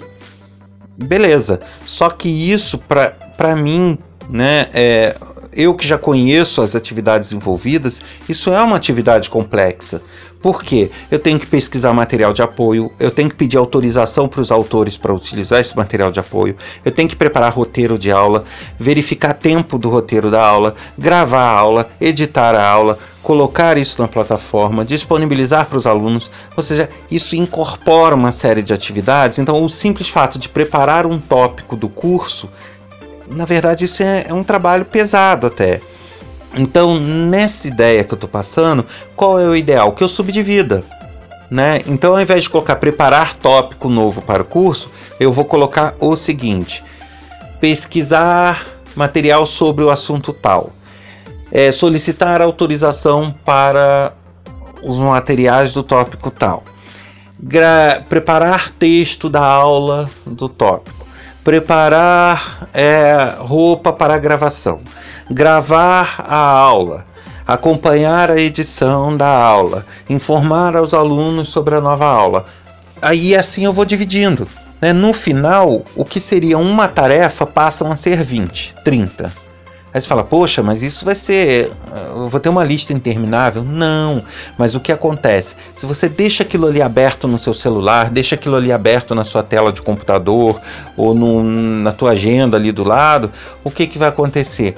beleza. 0.97 1.61
Só 1.85 2.09
que 2.09 2.27
isso, 2.27 2.77
para 2.77 3.15
mim, 3.55 3.97
né, 4.29 4.67
é, 4.73 5.15
eu 5.53 5.73
que 5.73 5.87
já 5.87 5.97
conheço 5.97 6.61
as 6.61 6.75
atividades 6.75 7.31
envolvidas, 7.31 8.01
isso 8.27 8.53
é 8.53 8.61
uma 8.61 8.75
atividade 8.75 9.29
complexa. 9.29 10.01
Por 10.41 10.63
quê? 10.63 10.89
Eu 11.11 11.19
tenho 11.19 11.37
que 11.37 11.45
pesquisar 11.45 11.91
material 11.91 12.31
de 12.31 12.41
apoio, 12.41 12.89
eu 12.97 13.11
tenho 13.11 13.29
que 13.29 13.35
pedir 13.35 13.57
autorização 13.57 14.27
para 14.27 14.39
os 14.39 14.51
autores 14.51 14.95
para 14.97 15.13
utilizar 15.13 15.59
esse 15.59 15.75
material 15.75 16.11
de 16.11 16.19
apoio, 16.19 16.55
eu 16.85 16.91
tenho 16.91 17.09
que 17.09 17.15
preparar 17.15 17.51
roteiro 17.51 17.97
de 17.97 18.09
aula, 18.09 18.45
verificar 18.79 19.33
tempo 19.33 19.77
do 19.77 19.89
roteiro 19.89 20.31
da 20.31 20.41
aula, 20.41 20.75
gravar 20.97 21.43
a 21.43 21.59
aula, 21.59 21.89
editar 21.99 22.55
a 22.55 22.65
aula, 22.65 22.97
colocar 23.21 23.77
isso 23.77 24.01
na 24.01 24.07
plataforma, 24.07 24.85
disponibilizar 24.85 25.65
para 25.65 25.77
os 25.77 25.85
alunos, 25.85 26.31
ou 26.55 26.63
seja, 26.63 26.89
isso 27.11 27.35
incorpora 27.35 28.15
uma 28.15 28.31
série 28.31 28.63
de 28.63 28.73
atividades. 28.73 29.39
Então, 29.39 29.61
o 29.61 29.69
simples 29.69 30.07
fato 30.07 30.39
de 30.39 30.47
preparar 30.47 31.05
um 31.05 31.19
tópico 31.19 31.75
do 31.75 31.89
curso 31.89 32.49
na 33.29 33.45
verdade, 33.45 33.85
isso 33.85 34.03
é, 34.03 34.25
é 34.27 34.33
um 34.33 34.43
trabalho 34.43 34.85
pesado 34.85 35.47
até. 35.47 35.81
Então, 36.55 36.99
nessa 36.99 37.67
ideia 37.67 38.03
que 38.03 38.13
eu 38.13 38.15
estou 38.15 38.29
passando, 38.29 38.85
qual 39.15 39.39
é 39.39 39.47
o 39.47 39.55
ideal? 39.55 39.91
Que 39.91 40.03
eu 40.03 40.09
subdivida. 40.09 40.83
Né? 41.49 41.79
Então, 41.87 42.13
ao 42.13 42.21
invés 42.21 42.43
de 42.43 42.49
colocar 42.49 42.75
preparar 42.75 43.33
tópico 43.35 43.89
novo 43.89 44.21
para 44.21 44.43
o 44.43 44.45
curso, 44.45 44.91
eu 45.19 45.31
vou 45.31 45.45
colocar 45.45 45.95
o 45.99 46.15
seguinte: 46.15 46.83
pesquisar 47.59 48.65
material 48.95 49.45
sobre 49.45 49.83
o 49.83 49.89
assunto 49.89 50.31
tal, 50.31 50.71
é, 51.51 51.71
solicitar 51.71 52.41
autorização 52.41 53.33
para 53.43 54.13
os 54.83 54.97
materiais 54.97 55.73
do 55.73 55.81
tópico 55.81 56.29
tal, 56.29 56.63
preparar 58.07 58.69
texto 58.71 59.27
da 59.27 59.43
aula 59.43 60.07
do 60.25 60.47
tópico, 60.47 60.98
preparar 61.49 62.69
é, 62.75 63.33
roupa 63.39 63.91
para 63.91 64.13
a 64.13 64.19
gravação, 64.19 64.81
gravar 65.31 66.17
a 66.19 66.37
aula, 66.37 67.03
acompanhar 67.47 68.29
a 68.29 68.39
edição 68.39 69.17
da 69.17 69.27
aula, 69.27 69.83
informar 70.07 70.77
aos 70.77 70.93
alunos 70.93 71.49
sobre 71.49 71.73
a 71.73 71.81
nova 71.81 72.05
aula. 72.05 72.45
Aí 73.01 73.35
assim 73.35 73.65
eu 73.65 73.73
vou 73.73 73.83
dividindo. 73.83 74.47
Né? 74.79 74.93
No 74.93 75.11
final, 75.11 75.83
o 75.95 76.05
que 76.05 76.19
seria 76.19 76.55
uma 76.59 76.87
tarefa 76.87 77.47
passam 77.47 77.91
a 77.91 77.95
ser 77.95 78.21
20, 78.21 78.75
30. 78.85 79.33
Aí 79.91 79.99
você 79.99 80.07
fala, 80.07 80.23
poxa, 80.23 80.61
mas 80.61 80.83
isso 80.83 81.03
vai 81.03 81.15
ser. 81.15 81.71
Eu 82.15 82.29
vou 82.29 82.39
ter 82.39 82.49
uma 82.49 82.63
lista 82.63 82.93
interminável? 82.93 83.63
Não. 83.63 84.23
Mas 84.57 84.75
o 84.75 84.79
que 84.79 84.91
acontece? 84.91 85.55
Se 85.75 85.85
você 85.87 86.07
deixa 86.07 86.43
aquilo 86.43 86.67
ali 86.67 86.79
aberto 86.79 87.27
no 87.27 87.39
seu 87.39 87.55
celular, 87.55 88.11
deixa 88.11 88.35
aquilo 88.35 88.55
ali 88.55 88.71
aberto 88.71 89.15
na 89.15 89.23
sua 89.23 89.41
tela 89.41 89.73
de 89.73 89.81
computador 89.81 90.61
ou 90.95 91.15
no, 91.15 91.43
na 91.43 91.91
tua 91.91 92.11
agenda 92.11 92.55
ali 92.55 92.71
do 92.71 92.83
lado, 92.83 93.31
o 93.63 93.71
que, 93.71 93.87
que 93.87 93.97
vai 93.97 94.09
acontecer? 94.09 94.75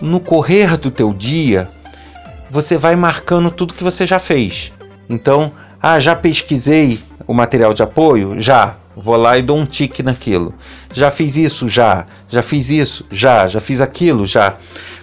No 0.00 0.18
correr 0.18 0.78
do 0.78 0.90
teu 0.90 1.12
dia, 1.12 1.68
você 2.50 2.78
vai 2.78 2.96
marcando 2.96 3.50
tudo 3.50 3.74
que 3.74 3.84
você 3.84 4.06
já 4.06 4.18
fez. 4.18 4.72
Então, 5.10 5.52
ah, 5.82 6.00
já 6.00 6.16
pesquisei 6.16 6.98
o 7.26 7.34
material 7.34 7.74
de 7.74 7.82
apoio? 7.82 8.40
Já. 8.40 8.76
Vou 9.00 9.16
lá 9.16 9.38
e 9.38 9.42
dou 9.42 9.56
um 9.56 9.64
tique 9.64 10.02
naquilo. 10.02 10.52
Já 10.92 11.10
fiz 11.10 11.36
isso? 11.36 11.68
Já. 11.68 12.06
Já 12.28 12.42
fiz 12.42 12.68
isso? 12.68 13.06
Já. 13.10 13.46
Já 13.46 13.60
fiz 13.60 13.80
aquilo? 13.80 14.26
Já. 14.26 14.56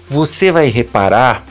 Você 0.09 0.51
vai 0.51 0.67
reparar 0.67 1.43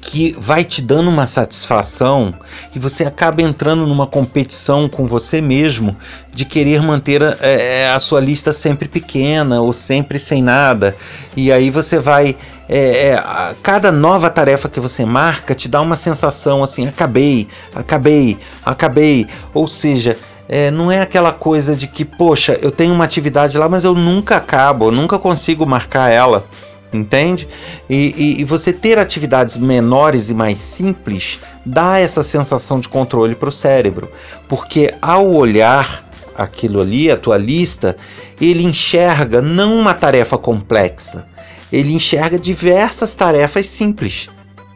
que 0.00 0.34
vai 0.38 0.64
te 0.64 0.80
dando 0.80 1.10
uma 1.10 1.26
satisfação 1.26 2.34
e 2.74 2.78
você 2.78 3.04
acaba 3.04 3.42
entrando 3.42 3.86
numa 3.86 4.06
competição 4.06 4.88
com 4.88 5.06
você 5.06 5.40
mesmo 5.40 5.96
de 6.32 6.44
querer 6.44 6.82
manter 6.82 7.22
a, 7.22 7.36
é, 7.40 7.90
a 7.92 7.98
sua 7.98 8.20
lista 8.20 8.52
sempre 8.52 8.88
pequena 8.88 9.60
ou 9.60 9.72
sempre 9.72 10.18
sem 10.18 10.42
nada. 10.42 10.96
E 11.36 11.52
aí 11.52 11.70
você 11.70 11.98
vai. 11.98 12.36
É, 12.68 13.08
é, 13.08 13.24
cada 13.62 13.90
nova 13.90 14.30
tarefa 14.30 14.68
que 14.68 14.78
você 14.78 15.04
marca 15.04 15.54
te 15.54 15.68
dá 15.68 15.80
uma 15.80 15.96
sensação 15.96 16.62
assim: 16.62 16.86
acabei, 16.86 17.48
acabei, 17.74 18.38
acabei. 18.64 19.26
Ou 19.52 19.66
seja, 19.66 20.16
é, 20.52 20.68
não 20.68 20.90
é 20.90 21.00
aquela 21.00 21.32
coisa 21.32 21.76
de 21.76 21.86
que, 21.86 22.04
poxa, 22.04 22.58
eu 22.60 22.72
tenho 22.72 22.92
uma 22.92 23.04
atividade 23.04 23.56
lá, 23.56 23.68
mas 23.68 23.84
eu 23.84 23.94
nunca 23.94 24.36
acabo, 24.36 24.86
eu 24.86 24.90
nunca 24.90 25.16
consigo 25.16 25.64
marcar 25.64 26.10
ela, 26.10 26.44
entende? 26.92 27.46
E, 27.88 28.12
e, 28.16 28.40
e 28.40 28.44
você 28.44 28.72
ter 28.72 28.98
atividades 28.98 29.56
menores 29.56 30.28
e 30.28 30.34
mais 30.34 30.58
simples 30.58 31.38
dá 31.64 32.00
essa 32.00 32.24
sensação 32.24 32.80
de 32.80 32.88
controle 32.88 33.36
para 33.36 33.48
o 33.48 33.52
cérebro, 33.52 34.10
porque 34.48 34.92
ao 35.00 35.32
olhar 35.32 36.04
aquilo 36.36 36.80
ali, 36.80 37.12
a 37.12 37.16
tua 37.16 37.38
lista, 37.38 37.96
ele 38.40 38.64
enxerga 38.64 39.40
não 39.40 39.78
uma 39.78 39.94
tarefa 39.94 40.36
complexa, 40.36 41.28
ele 41.72 41.94
enxerga 41.94 42.36
diversas 42.36 43.14
tarefas 43.14 43.68
simples 43.68 44.28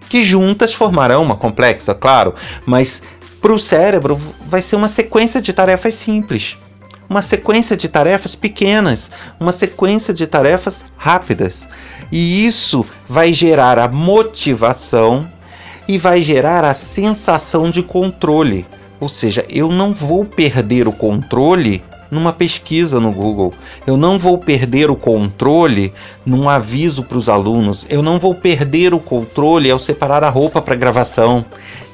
que 0.09 0.23
juntas 0.23 0.73
formarão 0.73 1.25
uma 1.25 1.35
complexa, 1.35 1.93
claro, 1.93 2.35
mas 2.65 3.03
para 3.45 3.53
o 3.53 3.59
cérebro 3.59 4.19
vai 4.47 4.63
ser 4.63 4.75
uma 4.75 4.89
sequência 4.89 5.39
de 5.39 5.53
tarefas 5.53 5.97
simples, 5.97 6.57
uma 7.11 7.21
sequência 7.21 7.77
de 7.77 7.91
tarefas 7.91 8.35
pequenas, 8.35 9.11
uma 9.39 9.53
sequência 9.53 10.15
de 10.15 10.27
tarefas 10.27 10.83
rápidas. 10.97 11.69
E 12.11 12.47
isso 12.47 12.87
vai 13.07 13.35
gerar 13.35 13.79
a 13.79 13.87
motivação 13.87 15.31
e 15.87 15.99
vai 15.99 16.23
gerar 16.23 16.65
a 16.65 16.73
sensação 16.73 17.71
de 17.71 17.83
controle. 17.83 18.67
Ou 18.99 19.11
seja, 19.11 19.45
eu 19.51 19.69
não 19.69 19.93
vou 19.93 20.25
perder 20.25 20.89
o 20.89 20.93
controle 20.93 21.85
numa 22.11 22.33
pesquisa 22.33 23.01
no 23.01 23.13
Google. 23.13 23.53
Eu 23.87 23.97
não 23.97 24.19
vou 24.19 24.39
perder 24.39 24.91
o 24.91 24.97
controle 24.97 25.93
num 26.25 26.49
aviso 26.49 27.03
para 27.03 27.19
os 27.19 27.29
alunos. 27.29 27.85
Eu 27.91 28.03
não 28.03 28.19
vou 28.19 28.35
perder 28.35 28.95
o 28.95 28.99
controle 28.99 29.71
ao 29.71 29.79
separar 29.79 30.23
a 30.25 30.31
roupa 30.31 30.63
para 30.63 30.77
gravação. 30.77 31.45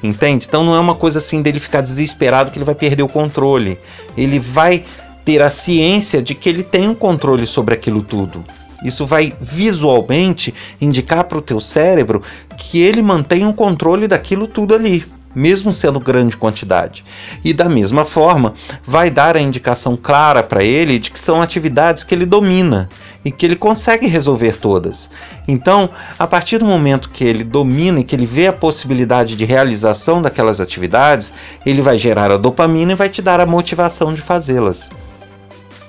Entende? 0.03 0.45
Então 0.47 0.63
não 0.63 0.75
é 0.75 0.79
uma 0.79 0.95
coisa 0.95 1.19
assim 1.19 1.41
dele 1.41 1.59
ficar 1.59 1.81
desesperado 1.81 2.51
que 2.51 2.57
ele 2.57 2.65
vai 2.65 2.75
perder 2.75 3.03
o 3.03 3.07
controle. 3.07 3.77
Ele 4.17 4.39
vai 4.39 4.83
ter 5.23 5.41
a 5.41 5.49
ciência 5.49 6.21
de 6.21 6.33
que 6.33 6.49
ele 6.49 6.63
tem 6.63 6.87
um 6.87 6.95
controle 6.95 7.45
sobre 7.45 7.75
aquilo 7.75 8.01
tudo. 8.01 8.43
Isso 8.83 9.05
vai 9.05 9.33
visualmente 9.39 10.53
indicar 10.79 11.25
para 11.25 11.37
o 11.37 11.41
teu 11.41 11.61
cérebro 11.61 12.23
que 12.57 12.81
ele 12.81 13.01
mantém 13.01 13.45
o 13.45 13.49
um 13.49 13.53
controle 13.53 14.07
daquilo 14.07 14.47
tudo 14.47 14.73
ali 14.73 15.05
mesmo 15.35 15.73
sendo 15.73 15.99
grande 15.99 16.37
quantidade. 16.37 17.03
E 17.43 17.53
da 17.53 17.67
mesma 17.69 18.05
forma, 18.05 18.53
vai 18.85 19.09
dar 19.09 19.35
a 19.35 19.41
indicação 19.41 19.95
clara 19.95 20.43
para 20.43 20.63
ele 20.63 20.99
de 20.99 21.11
que 21.11 21.19
são 21.19 21.41
atividades 21.41 22.03
que 22.03 22.13
ele 22.13 22.25
domina 22.25 22.89
e 23.23 23.31
que 23.31 23.45
ele 23.45 23.55
consegue 23.55 24.07
resolver 24.07 24.57
todas. 24.57 25.09
Então, 25.47 25.89
a 26.17 26.25
partir 26.25 26.57
do 26.57 26.65
momento 26.65 27.09
que 27.09 27.23
ele 27.23 27.43
domina 27.43 27.99
e 27.99 28.03
que 28.03 28.15
ele 28.15 28.25
vê 28.25 28.47
a 28.47 28.53
possibilidade 28.53 29.35
de 29.35 29.45
realização 29.45 30.21
daquelas 30.21 30.59
atividades, 30.59 31.33
ele 31.65 31.81
vai 31.81 31.97
gerar 31.97 32.31
a 32.31 32.37
dopamina 32.37 32.93
e 32.93 32.95
vai 32.95 33.09
te 33.09 33.21
dar 33.21 33.39
a 33.39 33.45
motivação 33.45 34.13
de 34.13 34.21
fazê-las. 34.21 34.89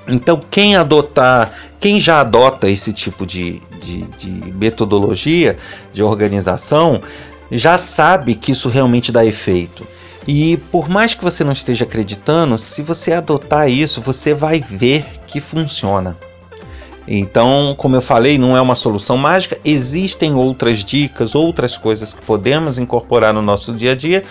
Então, 0.08 0.40
quem 0.50 0.76
adotar, 0.76 1.50
quem 1.78 2.00
já 2.00 2.20
adota 2.20 2.68
esse 2.68 2.92
tipo 2.92 3.24
de, 3.24 3.60
de, 3.80 4.02
de 4.02 4.52
metodologia 4.52 5.56
de 5.92 6.02
organização, 6.02 7.00
já 7.52 7.76
sabe 7.76 8.34
que 8.34 8.52
isso 8.52 8.68
realmente 8.68 9.12
dá 9.12 9.24
efeito. 9.24 9.86
E 10.26 10.56
por 10.70 10.88
mais 10.88 11.14
que 11.14 11.22
você 11.22 11.44
não 11.44 11.52
esteja 11.52 11.84
acreditando, 11.84 12.58
se 12.58 12.82
você 12.82 13.12
adotar 13.12 13.68
isso, 13.68 14.00
você 14.00 14.32
vai 14.32 14.60
ver 14.60 15.04
que 15.26 15.40
funciona. 15.40 16.16
Então, 17.06 17.74
como 17.76 17.96
eu 17.96 18.00
falei, 18.02 18.38
não 18.38 18.56
é 18.56 18.60
uma 18.60 18.76
solução 18.76 19.16
mágica, 19.16 19.58
existem 19.64 20.34
outras 20.34 20.84
dicas, 20.84 21.34
outras 21.34 21.76
coisas 21.76 22.14
que 22.14 22.24
podemos 22.24 22.78
incorporar 22.78 23.34
no 23.34 23.42
nosso 23.42 23.74
dia 23.74 23.92
a 23.92 23.94
dia, 23.96 24.22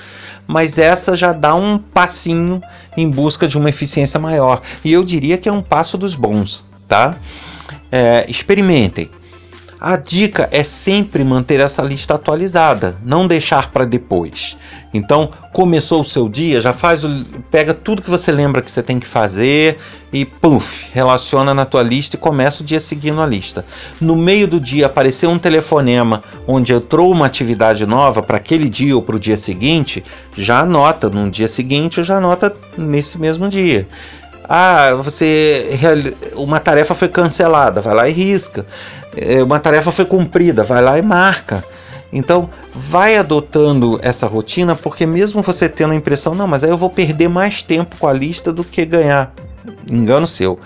mas 0.47 0.77
essa 0.77 1.15
já 1.15 1.33
dá 1.33 1.53
um 1.53 1.77
passinho 1.77 2.61
em 2.95 3.09
busca 3.09 3.47
de 3.47 3.57
uma 3.57 3.69
eficiência 3.69 4.19
maior. 4.19 4.61
E 4.83 4.93
eu 4.93 5.03
diria 5.03 5.37
que 5.37 5.49
é 5.49 5.51
um 5.51 5.61
passo 5.61 5.97
dos 5.97 6.15
bons, 6.15 6.65
tá? 6.87 7.15
É, 7.91 8.25
experimentem. 8.29 9.09
A 9.83 9.95
dica 9.95 10.47
é 10.51 10.63
sempre 10.63 11.23
manter 11.23 11.59
essa 11.59 11.81
lista 11.81 12.13
atualizada, 12.13 12.95
não 13.03 13.25
deixar 13.25 13.71
para 13.71 13.83
depois. 13.83 14.55
Então, 14.93 15.31
começou 15.51 16.01
o 16.01 16.05
seu 16.05 16.29
dia, 16.29 16.61
já 16.61 16.71
faz, 16.71 17.01
pega 17.49 17.73
tudo 17.73 18.03
que 18.03 18.09
você 18.09 18.31
lembra 18.31 18.61
que 18.61 18.69
você 18.69 18.83
tem 18.83 18.99
que 18.99 19.07
fazer 19.07 19.79
e 20.13 20.23
puf, 20.23 20.85
relaciona 20.93 21.51
na 21.51 21.65
tua 21.65 21.81
lista 21.81 22.15
e 22.15 22.19
começa 22.19 22.61
o 22.61 22.65
dia 22.65 22.79
seguindo 22.79 23.19
a 23.21 23.25
lista. 23.25 23.65
No 23.99 24.15
meio 24.15 24.47
do 24.47 24.59
dia 24.59 24.85
apareceu 24.85 25.31
um 25.31 25.39
telefonema 25.39 26.21
onde 26.45 26.73
entrou 26.73 27.11
uma 27.11 27.25
atividade 27.25 27.83
nova 27.87 28.21
para 28.21 28.37
aquele 28.37 28.69
dia 28.69 28.95
ou 28.95 29.01
para 29.01 29.15
o 29.15 29.19
dia 29.19 29.37
seguinte, 29.37 30.03
já 30.37 30.59
anota 30.59 31.09
no 31.09 31.31
dia 31.31 31.47
seguinte 31.47 31.99
ou 31.99 32.05
já 32.05 32.17
anota 32.17 32.55
nesse 32.77 33.17
mesmo 33.17 33.49
dia 33.49 33.87
Ah, 34.53 34.95
você 34.95 35.79
uma 36.35 36.59
tarefa 36.59 36.93
foi 36.93 37.07
cancelada, 37.07 37.79
vai 37.79 37.95
lá 37.95 38.09
e 38.09 38.11
risca. 38.11 38.65
É, 39.15 39.41
uma 39.41 39.61
tarefa 39.61 39.91
foi 39.91 40.03
cumprida, 40.03 40.61
vai 40.61 40.81
lá 40.81 40.97
e 40.97 41.01
marca. 41.01 41.63
Então, 42.11 42.49
vai 42.75 43.15
adotando 43.15 43.97
essa 44.03 44.27
rotina, 44.27 44.75
porque 44.75 45.05
mesmo 45.05 45.41
você 45.41 45.69
tendo 45.69 45.93
a 45.93 45.95
impressão, 45.95 46.35
não, 46.35 46.47
mas 46.47 46.65
aí 46.65 46.69
eu 46.69 46.77
vou 46.77 46.89
perder 46.89 47.29
mais 47.29 47.61
tempo 47.61 47.95
com 47.97 48.05
a 48.05 48.11
lista 48.11 48.51
do 48.51 48.61
que 48.61 48.83
ganhar. 48.83 49.33
Engano 49.89 50.27
seu. 50.27 50.59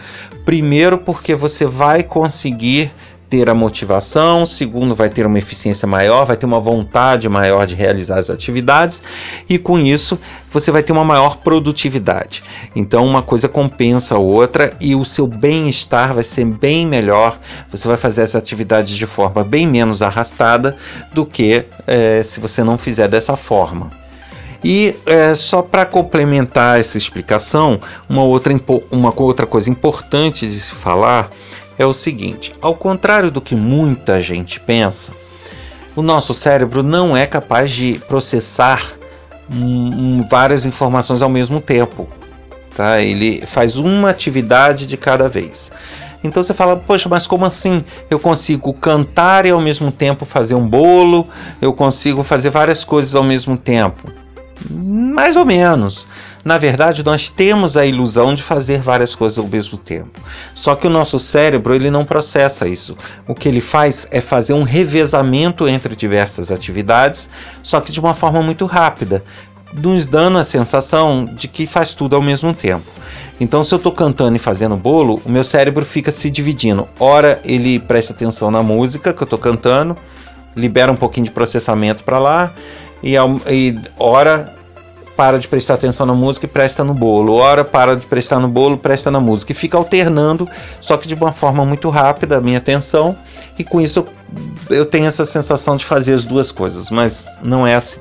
Primeiro, 0.44 0.98
porque 0.98 1.36
você 1.36 1.64
vai 1.64 2.02
conseguir 2.02 2.92
ter 3.36 3.50
a 3.50 3.54
motivação, 3.54 4.46
segundo, 4.46 4.96
vai 4.96 5.10
ter 5.10 5.26
uma 5.26 5.38
eficiência 5.38 5.86
maior, 5.86 6.24
vai 6.24 6.38
ter 6.38 6.46
uma 6.46 6.62
vontade 6.62 7.28
maior 7.28 7.66
de 7.66 7.76
realizar 7.76 8.18
as 8.18 8.30
atividades 8.30 9.04
e 9.50 9.58
com 9.58 9.78
isso 9.78 10.18
você 10.50 10.72
vai 10.72 10.82
ter 10.82 10.94
uma 10.94 11.04
maior 11.04 11.40
produtividade. 11.40 12.42
Então, 12.74 13.06
uma 13.06 13.22
coisa 13.22 13.50
compensa 13.50 14.16
a 14.16 14.18
outra 14.18 14.72
e 14.80 14.96
o 14.96 15.04
seu 15.04 15.28
bem-estar 15.28 16.14
vai 16.14 16.24
ser 16.24 16.46
bem 16.46 16.88
melhor. 16.88 17.38
Você 17.70 17.86
vai 17.90 17.98
fazer 17.98 18.22
as 18.22 18.36
atividades 18.36 18.96
de 18.96 19.06
forma 19.06 19.44
bem 19.44 19.68
menos 19.68 20.02
arrastada 20.02 20.78
do 21.14 21.26
que 21.26 21.66
é, 21.86 22.24
se 22.24 22.40
você 22.40 22.64
não 22.64 22.78
fizer 22.78 23.10
dessa 23.10 23.36
forma. 23.36 23.92
E 24.64 24.96
é, 25.06 25.36
só 25.36 25.62
para 25.62 25.86
complementar 25.86 26.80
essa 26.80 26.98
explicação, 26.98 27.82
uma 28.08 28.24
outra, 28.24 28.54
uma 28.90 29.14
outra 29.22 29.46
coisa 29.46 29.70
importante 29.70 30.48
de 30.48 30.58
se 30.58 30.72
falar 30.72 31.30
é 31.78 31.86
o 31.86 31.94
seguinte: 31.94 32.54
ao 32.62 32.76
contrário 32.76 33.32
do 33.32 33.42
que 33.42 33.56
muita 33.56 34.22
gente 34.22 34.60
pensa, 34.60 35.12
o 35.96 36.02
nosso 36.02 36.34
cérebro 36.34 36.84
não 36.84 37.16
é 37.16 37.26
capaz 37.26 37.72
de 37.72 38.02
processar 38.08 38.94
hum, 39.52 40.26
várias 40.30 40.66
informações 40.66 41.22
ao 41.22 41.30
mesmo 41.30 41.62
tempo. 41.62 42.08
Tá? 42.76 43.02
Ele 43.02 43.42
faz 43.46 43.78
uma 43.78 44.10
atividade 44.10 44.86
de 44.86 44.98
cada 44.98 45.30
vez. 45.30 45.72
Então 46.24 46.44
você 46.44 46.54
fala, 46.54 46.76
poxa, 46.76 47.08
mas 47.08 47.28
como 47.28 47.46
assim? 47.46 47.86
Eu 48.10 48.20
consigo 48.20 48.74
cantar 48.74 49.46
e 49.46 49.52
ao 49.52 49.62
mesmo 49.62 49.92
tempo 49.92 50.26
fazer 50.26 50.56
um 50.56 50.68
bolo, 50.68 51.28
eu 51.62 51.72
consigo 51.72 52.24
fazer 52.24 52.50
várias 52.50 52.84
coisas 52.84 53.16
ao 53.16 53.24
mesmo 53.24 53.56
tempo. 53.56 54.12
Mais 54.70 55.36
ou 55.36 55.46
menos. 55.46 56.08
Na 56.44 56.58
verdade, 56.58 57.04
nós 57.04 57.28
temos 57.28 57.76
a 57.76 57.86
ilusão 57.86 58.36
de 58.36 58.44
fazer 58.44 58.80
várias 58.80 59.16
coisas 59.16 59.38
ao 59.38 59.48
mesmo 59.48 59.78
tempo. 59.78 60.20
Só 60.54 60.76
que 60.76 60.86
o 60.86 60.90
nosso 60.90 61.18
cérebro 61.18 61.74
ele 61.74 61.90
não 61.90 62.06
processa 62.06 62.68
isso. 62.68 62.96
O 63.28 63.34
que 63.34 63.50
ele 63.50 63.62
faz 63.62 64.08
é 64.12 64.22
fazer 64.22 64.54
um 64.54 64.64
revezamento 64.64 65.68
entre 65.68 65.96
diversas 65.96 66.52
atividades, 66.52 67.30
só 67.64 67.82
que 67.82 67.92
de 67.92 68.00
uma 68.00 68.14
forma 68.14 68.42
muito 68.42 68.66
rápida, 68.66 69.24
nos 69.74 70.06
dando 70.06 70.38
a 70.38 70.44
sensação 70.44 71.26
de 71.26 71.48
que 71.48 71.66
faz 71.66 71.94
tudo 71.94 72.16
ao 72.16 72.22
mesmo 72.22 72.54
tempo. 72.54 72.86
Então, 73.40 73.64
se 73.64 73.74
eu 73.74 73.78
estou 73.78 73.92
cantando 73.92 74.36
e 74.38 74.40
fazendo 74.40 74.78
bolo, 74.78 75.22
o 75.26 75.30
meu 75.30 75.44
cérebro 75.44 75.86
fica 75.86 76.12
se 76.12 76.30
dividindo. 76.30 76.88
Ora, 77.00 77.42
ele 77.44 77.80
presta 77.80 78.14
atenção 78.14 78.50
na 78.50 78.64
música 78.64 79.12
que 79.12 79.22
eu 79.22 79.26
estou 79.26 79.40
cantando, 79.40 79.96
libera 80.56 80.92
um 80.92 80.96
pouquinho 80.96 81.26
de 81.26 81.32
processamento 81.32 82.04
para 82.04 82.18
lá, 82.18 82.54
e, 83.06 83.16
e 83.48 83.80
ora 84.00 84.52
para 85.16 85.38
de 85.38 85.48
prestar 85.48 85.76
atenção 85.76 86.06
na 86.06 86.14
música 86.14 86.46
e 86.46 86.50
presta 86.50 86.84
no 86.84 86.94
bolo. 86.94 87.34
Ora 87.36 87.64
para 87.64 87.96
de 87.96 88.06
prestar 88.06 88.40
no 88.40 88.48
bolo, 88.48 88.78
presta 88.78 89.12
na 89.12 89.20
música. 89.20 89.52
E 89.52 89.56
fica 89.56 89.78
alternando, 89.78 90.50
só 90.82 90.98
que 90.98 91.08
de 91.08 91.14
uma 91.14 91.32
forma 91.32 91.64
muito 91.64 91.88
rápida 91.90 92.38
a 92.38 92.42
minha 92.42 92.58
atenção. 92.58 93.16
E 93.58 93.64
com 93.64 93.80
isso 93.80 94.00
eu, 94.70 94.78
eu 94.78 94.86
tenho 94.86 95.06
essa 95.06 95.24
sensação 95.24 95.78
de 95.78 95.86
fazer 95.86 96.14
as 96.14 96.26
duas 96.26 96.52
coisas, 96.52 96.90
mas 96.90 97.38
não 97.42 97.66
é 97.66 97.76
assim. 97.76 98.00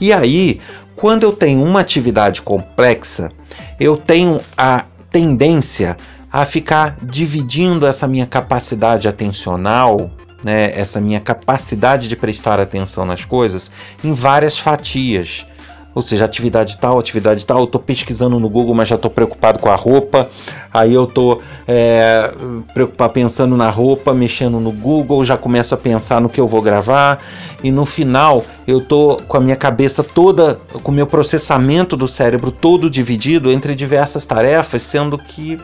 E 0.00 0.12
aí, 0.12 0.60
quando 0.96 1.24
eu 1.24 1.32
tenho 1.32 1.62
uma 1.62 1.80
atividade 1.80 2.40
complexa, 2.42 3.30
eu 3.78 3.96
tenho 3.96 4.40
a 4.56 4.84
tendência 5.10 5.96
a 6.32 6.44
ficar 6.46 6.96
dividindo 7.02 7.86
essa 7.86 8.08
minha 8.08 8.26
capacidade 8.26 9.06
atencional 9.06 10.10
né, 10.44 10.72
essa 10.74 11.00
minha 11.00 11.20
capacidade 11.20 12.08
de 12.08 12.16
prestar 12.16 12.60
atenção 12.60 13.04
nas 13.04 13.24
coisas 13.24 13.70
em 14.02 14.12
várias 14.12 14.58
fatias. 14.58 15.46
Ou 15.94 16.00
seja, 16.00 16.24
atividade 16.24 16.78
tal, 16.78 16.98
atividade 16.98 17.46
tal, 17.46 17.58
eu 17.58 17.64
estou 17.64 17.80
pesquisando 17.80 18.40
no 18.40 18.48
Google, 18.48 18.74
mas 18.74 18.88
já 18.88 18.94
estou 18.94 19.10
preocupado 19.10 19.58
com 19.58 19.68
a 19.68 19.76
roupa. 19.76 20.30
Aí 20.72 20.94
eu 20.94 21.04
estou 21.04 21.42
é, 21.68 22.32
preocupado 22.72 23.12
pensando 23.12 23.56
na 23.58 23.68
roupa, 23.68 24.14
mexendo 24.14 24.58
no 24.58 24.72
Google, 24.72 25.22
já 25.22 25.36
começo 25.36 25.74
a 25.74 25.76
pensar 25.76 26.20
no 26.20 26.30
que 26.30 26.40
eu 26.40 26.46
vou 26.46 26.62
gravar. 26.62 27.22
E 27.62 27.70
no 27.70 27.84
final 27.84 28.42
eu 28.66 28.78
estou 28.78 29.18
com 29.28 29.36
a 29.36 29.40
minha 29.40 29.56
cabeça 29.56 30.02
toda, 30.02 30.54
com 30.82 30.90
o 30.90 30.94
meu 30.94 31.06
processamento 31.06 31.94
do 31.94 32.08
cérebro 32.08 32.50
todo 32.50 32.88
dividido 32.88 33.52
entre 33.52 33.74
diversas 33.74 34.24
tarefas, 34.24 34.80
sendo 34.82 35.18
que 35.18 35.60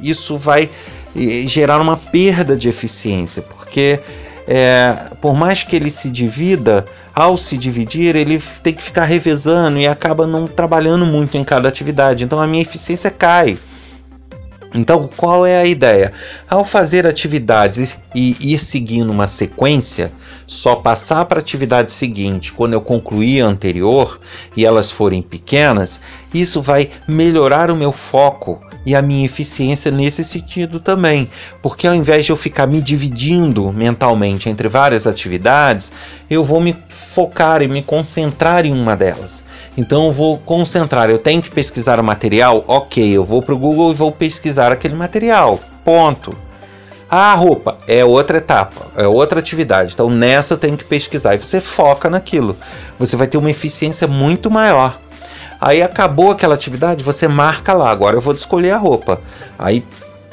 isso 0.00 0.38
vai 0.38 0.70
gerar 1.46 1.80
uma 1.80 1.96
perda 1.96 2.56
de 2.56 2.68
eficiência, 2.68 3.42
porque 3.70 4.00
é, 4.48 4.96
por 5.20 5.36
mais 5.36 5.62
que 5.62 5.76
ele 5.76 5.92
se 5.92 6.10
divida, 6.10 6.84
ao 7.14 7.36
se 7.36 7.56
dividir, 7.56 8.16
ele 8.16 8.42
tem 8.64 8.74
que 8.74 8.82
ficar 8.82 9.04
revezando 9.04 9.78
e 9.78 9.86
acaba 9.86 10.26
não 10.26 10.48
trabalhando 10.48 11.06
muito 11.06 11.36
em 11.36 11.44
cada 11.44 11.68
atividade. 11.68 12.24
Então 12.24 12.40
a 12.40 12.48
minha 12.48 12.62
eficiência 12.62 13.12
cai. 13.12 13.56
Então, 14.72 15.08
qual 15.16 15.44
é 15.44 15.56
a 15.56 15.66
ideia? 15.66 16.12
Ao 16.48 16.64
fazer 16.64 17.04
atividades 17.04 17.96
e 18.14 18.36
ir 18.40 18.60
seguindo 18.60 19.10
uma 19.10 19.26
sequência, 19.26 20.12
só 20.46 20.76
passar 20.76 21.24
para 21.24 21.38
a 21.38 21.42
atividade 21.42 21.90
seguinte 21.90 22.52
quando 22.52 22.74
eu 22.74 22.80
concluir 22.80 23.42
a 23.42 23.46
anterior 23.46 24.20
e 24.56 24.64
elas 24.64 24.88
forem 24.88 25.22
pequenas, 25.22 26.00
isso 26.32 26.62
vai 26.62 26.90
melhorar 27.08 27.70
o 27.70 27.76
meu 27.76 27.92
foco 27.92 28.60
e 28.84 28.94
a 28.94 29.02
minha 29.02 29.24
eficiência 29.24 29.90
nesse 29.90 30.24
sentido 30.24 30.80
também, 30.80 31.30
porque 31.62 31.86
ao 31.86 31.94
invés 31.94 32.24
de 32.24 32.32
eu 32.32 32.36
ficar 32.36 32.66
me 32.66 32.80
dividindo 32.80 33.72
mentalmente 33.72 34.48
entre 34.48 34.68
várias 34.68 35.06
atividades, 35.06 35.92
eu 36.28 36.42
vou 36.42 36.60
me 36.60 36.76
focar 36.88 37.62
e 37.62 37.68
me 37.68 37.82
concentrar 37.82 38.64
em 38.64 38.72
uma 38.72 38.96
delas. 38.96 39.44
Então 39.76 40.06
eu 40.06 40.12
vou 40.12 40.38
concentrar, 40.38 41.10
eu 41.10 41.18
tenho 41.18 41.42
que 41.42 41.50
pesquisar 41.50 42.00
o 42.00 42.04
material, 42.04 42.64
ok, 42.66 43.10
eu 43.10 43.24
vou 43.24 43.42
para 43.42 43.54
o 43.54 43.58
Google 43.58 43.90
e 43.90 43.94
vou 43.94 44.12
pesquisar 44.12 44.72
aquele 44.72 44.94
material, 44.94 45.60
ponto. 45.84 46.36
Ah, 47.12 47.32
a 47.32 47.34
roupa 47.34 47.76
é 47.88 48.04
outra 48.04 48.38
etapa, 48.38 48.86
é 48.96 49.06
outra 49.06 49.40
atividade. 49.40 49.94
Então 49.94 50.08
nessa 50.08 50.54
eu 50.54 50.58
tenho 50.58 50.76
que 50.76 50.84
pesquisar 50.84 51.34
e 51.34 51.38
você 51.38 51.60
foca 51.60 52.08
naquilo. 52.08 52.56
Você 53.00 53.16
vai 53.16 53.26
ter 53.26 53.36
uma 53.36 53.50
eficiência 53.50 54.06
muito 54.06 54.48
maior. 54.48 54.96
Aí 55.60 55.82
acabou 55.82 56.30
aquela 56.30 56.54
atividade, 56.54 57.04
você 57.04 57.28
marca 57.28 57.72
lá. 57.74 57.90
Agora 57.90 58.16
eu 58.16 58.20
vou 58.20 58.32
escolher 58.34 58.70
a 58.70 58.78
roupa. 58.78 59.20
Aí 59.58 59.84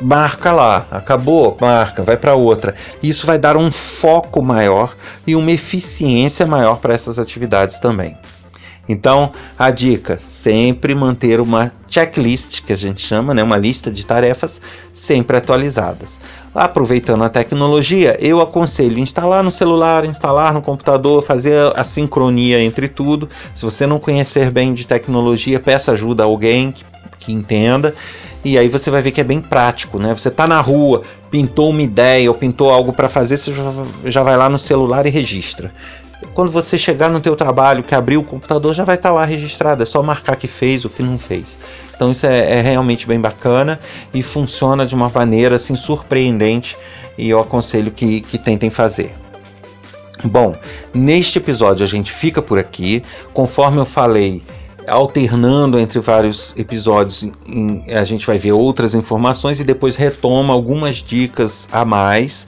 marca 0.02 0.52
lá, 0.52 0.88
acabou, 0.92 1.58
marca, 1.60 2.04
vai 2.04 2.18
para 2.18 2.36
outra. 2.36 2.74
Isso 3.02 3.26
vai 3.26 3.38
dar 3.38 3.58
um 3.58 3.72
foco 3.72 4.42
maior 4.42 4.96
e 5.26 5.36
uma 5.36 5.52
eficiência 5.52 6.46
maior 6.46 6.78
para 6.78 6.94
essas 6.94 7.20
atividades 7.20 7.80
também. 7.80 8.16
Então, 8.88 9.34
a 9.58 9.70
dica: 9.70 10.18
sempre 10.18 10.96
manter 10.96 11.42
uma 11.42 11.74
checklist, 11.90 12.62
que 12.62 12.72
a 12.72 12.78
gente 12.78 13.02
chama, 13.02 13.34
né, 13.34 13.44
uma 13.44 13.58
lista 13.58 13.92
de 13.92 14.06
tarefas 14.06 14.62
sempre 14.94 15.38
atualizadas. 15.38 16.20
Aproveitando 16.58 17.24
a 17.24 17.30
tecnologia, 17.30 18.18
eu 18.20 18.42
aconselho 18.42 18.98
instalar 18.98 19.44
no 19.44 19.52
celular, 19.52 20.04
instalar 20.06 20.52
no 20.52 20.60
computador, 20.60 21.22
fazer 21.22 21.72
a 21.76 21.84
sincronia 21.84 22.60
entre 22.60 22.88
tudo. 22.88 23.30
Se 23.54 23.64
você 23.64 23.86
não 23.86 24.00
conhecer 24.00 24.50
bem 24.50 24.74
de 24.74 24.88
tecnologia, 24.88 25.60
peça 25.60 25.92
ajuda 25.92 26.24
a 26.24 26.26
alguém 26.26 26.72
que, 26.72 26.84
que 27.20 27.32
entenda. 27.32 27.94
E 28.44 28.58
aí 28.58 28.68
você 28.70 28.90
vai 28.90 29.04
ver 29.04 29.12
que 29.12 29.22
é 29.22 29.24
bem 29.24 29.40
prático, 29.40 30.00
né? 30.00 30.16
Você 30.18 30.30
está 30.30 30.48
na 30.48 30.60
rua, 30.60 31.04
pintou 31.30 31.70
uma 31.70 31.84
ideia 31.84 32.28
ou 32.28 32.36
pintou 32.36 32.72
algo 32.72 32.92
para 32.92 33.08
fazer, 33.08 33.38
você 33.38 33.54
já 34.06 34.24
vai 34.24 34.36
lá 34.36 34.50
no 34.50 34.58
celular 34.58 35.06
e 35.06 35.12
registra 35.12 35.72
quando 36.34 36.52
você 36.52 36.78
chegar 36.78 37.10
no 37.10 37.20
teu 37.20 37.36
trabalho, 37.36 37.84
que 37.84 37.94
abrir 37.94 38.18
o 38.18 38.24
computador, 38.24 38.74
já 38.74 38.84
vai 38.84 38.96
estar 38.96 39.10
tá 39.10 39.16
lá 39.16 39.24
registrado. 39.24 39.84
É 39.84 39.86
só 39.86 40.02
marcar 40.02 40.36
que 40.36 40.48
fez, 40.48 40.84
o 40.84 40.90
que 40.90 41.04
não 41.04 41.18
fez. 41.18 41.46
Então 41.98 42.12
isso 42.12 42.28
é, 42.28 42.60
é, 42.60 42.62
realmente 42.62 43.08
bem 43.08 43.20
bacana 43.20 43.80
e 44.14 44.22
funciona 44.22 44.86
de 44.86 44.94
uma 44.94 45.10
maneira 45.10 45.56
assim 45.56 45.76
surpreendente 45.76 46.78
e 47.18 47.28
eu 47.28 47.40
aconselho 47.40 47.92
que, 47.92 48.22
que 48.22 48.38
tentem 48.38 48.70
fazer. 48.70 49.14
Bom, 50.24 50.56
neste 50.94 51.40
episódio 51.40 51.84
a 51.84 51.88
gente 51.88 52.12
fica 52.12 52.40
por 52.40 52.60
aqui. 52.60 53.02
Conforme 53.34 53.80
eu 53.80 53.86
falei, 53.86 54.44
alternando 54.88 55.80
entre 55.80 56.00
vários 56.00 56.54
episódios, 56.56 57.30
em, 57.48 57.84
a 57.92 58.04
gente 58.04 58.28
vai 58.28 58.38
ver 58.38 58.52
outras 58.52 58.94
informações 58.94 59.60
e 59.60 59.64
depois 59.64 59.96
retoma 59.96 60.54
algumas 60.54 60.98
dicas 60.98 61.68
a 61.72 61.84
mais 61.84 62.48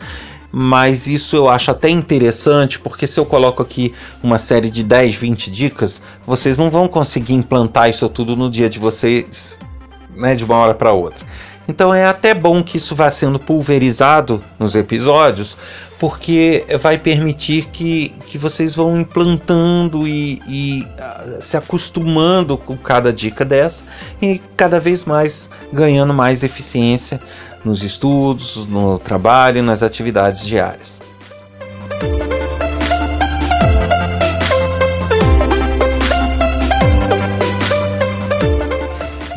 mas 0.51 1.07
isso 1.07 1.35
eu 1.35 1.49
acho 1.49 1.71
até 1.71 1.89
interessante, 1.89 2.79
porque 2.79 3.07
se 3.07 3.19
eu 3.19 3.25
coloco 3.25 3.61
aqui 3.61 3.93
uma 4.23 4.39
série 4.39 4.69
de 4.69 4.83
10, 4.83 5.15
20 5.15 5.51
dicas, 5.51 6.01
vocês 6.25 6.57
não 6.57 6.69
vão 6.69 6.87
conseguir 6.87 7.33
implantar 7.33 7.89
isso 7.89 8.07
tudo 8.09 8.35
no 8.35 8.49
dia 8.49 8.69
de 8.69 8.79
vocês, 8.79 9.59
né, 10.15 10.35
de 10.35 10.43
uma 10.43 10.55
hora 10.55 10.73
para 10.73 10.91
outra. 10.91 11.28
Então 11.69 11.93
é 11.93 12.03
até 12.03 12.33
bom 12.33 12.63
que 12.63 12.77
isso 12.77 12.95
vá 12.95 13.11
sendo 13.11 13.37
pulverizado 13.37 14.43
nos 14.57 14.75
episódios, 14.75 15.55
porque 15.99 16.65
vai 16.81 16.97
permitir 16.97 17.67
que, 17.67 18.09
que 18.25 18.39
vocês 18.39 18.73
vão 18.73 18.99
implantando 18.99 20.07
e, 20.07 20.41
e 20.47 20.81
uh, 20.81 21.39
se 21.39 21.55
acostumando 21.55 22.57
com 22.57 22.75
cada 22.75 23.13
dica 23.13 23.45
dessa 23.45 23.83
e 24.19 24.41
cada 24.57 24.79
vez 24.79 25.05
mais 25.05 25.47
ganhando 25.71 26.11
mais 26.11 26.41
eficiência 26.41 27.21
nos 27.63 27.83
estudos, 27.83 28.65
no 28.65 28.97
trabalho 28.97 29.61
nas 29.61 29.83
atividades 29.83 30.43
diárias. 30.43 30.99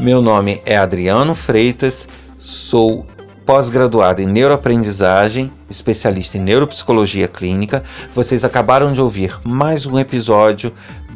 Meu 0.02 0.20
nome 0.20 0.60
é 0.66 0.76
Adriano 0.76 1.32
Freitas, 1.34 2.08
sou 2.42 3.06
pós-graduado 3.46 4.20
em 4.20 4.26
neuroaprendizagem, 4.26 5.52
especialista 5.70 6.36
em 6.36 6.40
neuropsicologia 6.40 7.28
clínica. 7.28 7.84
Vocês 8.12 8.44
acabaram 8.44 8.92
de 8.92 9.00
ouvir 9.00 9.38
mais 9.44 9.86
um 9.86 9.96
episódio 9.96 10.72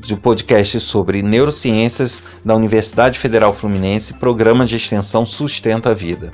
do 0.06 0.16
podcast 0.16 0.78
sobre 0.78 1.22
neurociências 1.22 2.22
da 2.44 2.54
Universidade 2.54 3.18
Federal 3.18 3.52
Fluminense, 3.52 4.14
programa 4.14 4.64
de 4.64 4.76
extensão 4.76 5.26
Sustenta 5.26 5.90
a 5.90 5.94
Vida. 5.94 6.32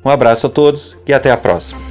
Um 0.05 0.09
abraço 0.09 0.47
a 0.47 0.49
todos 0.49 0.97
e 1.05 1.13
até 1.13 1.31
a 1.31 1.37
próxima. 1.37 1.90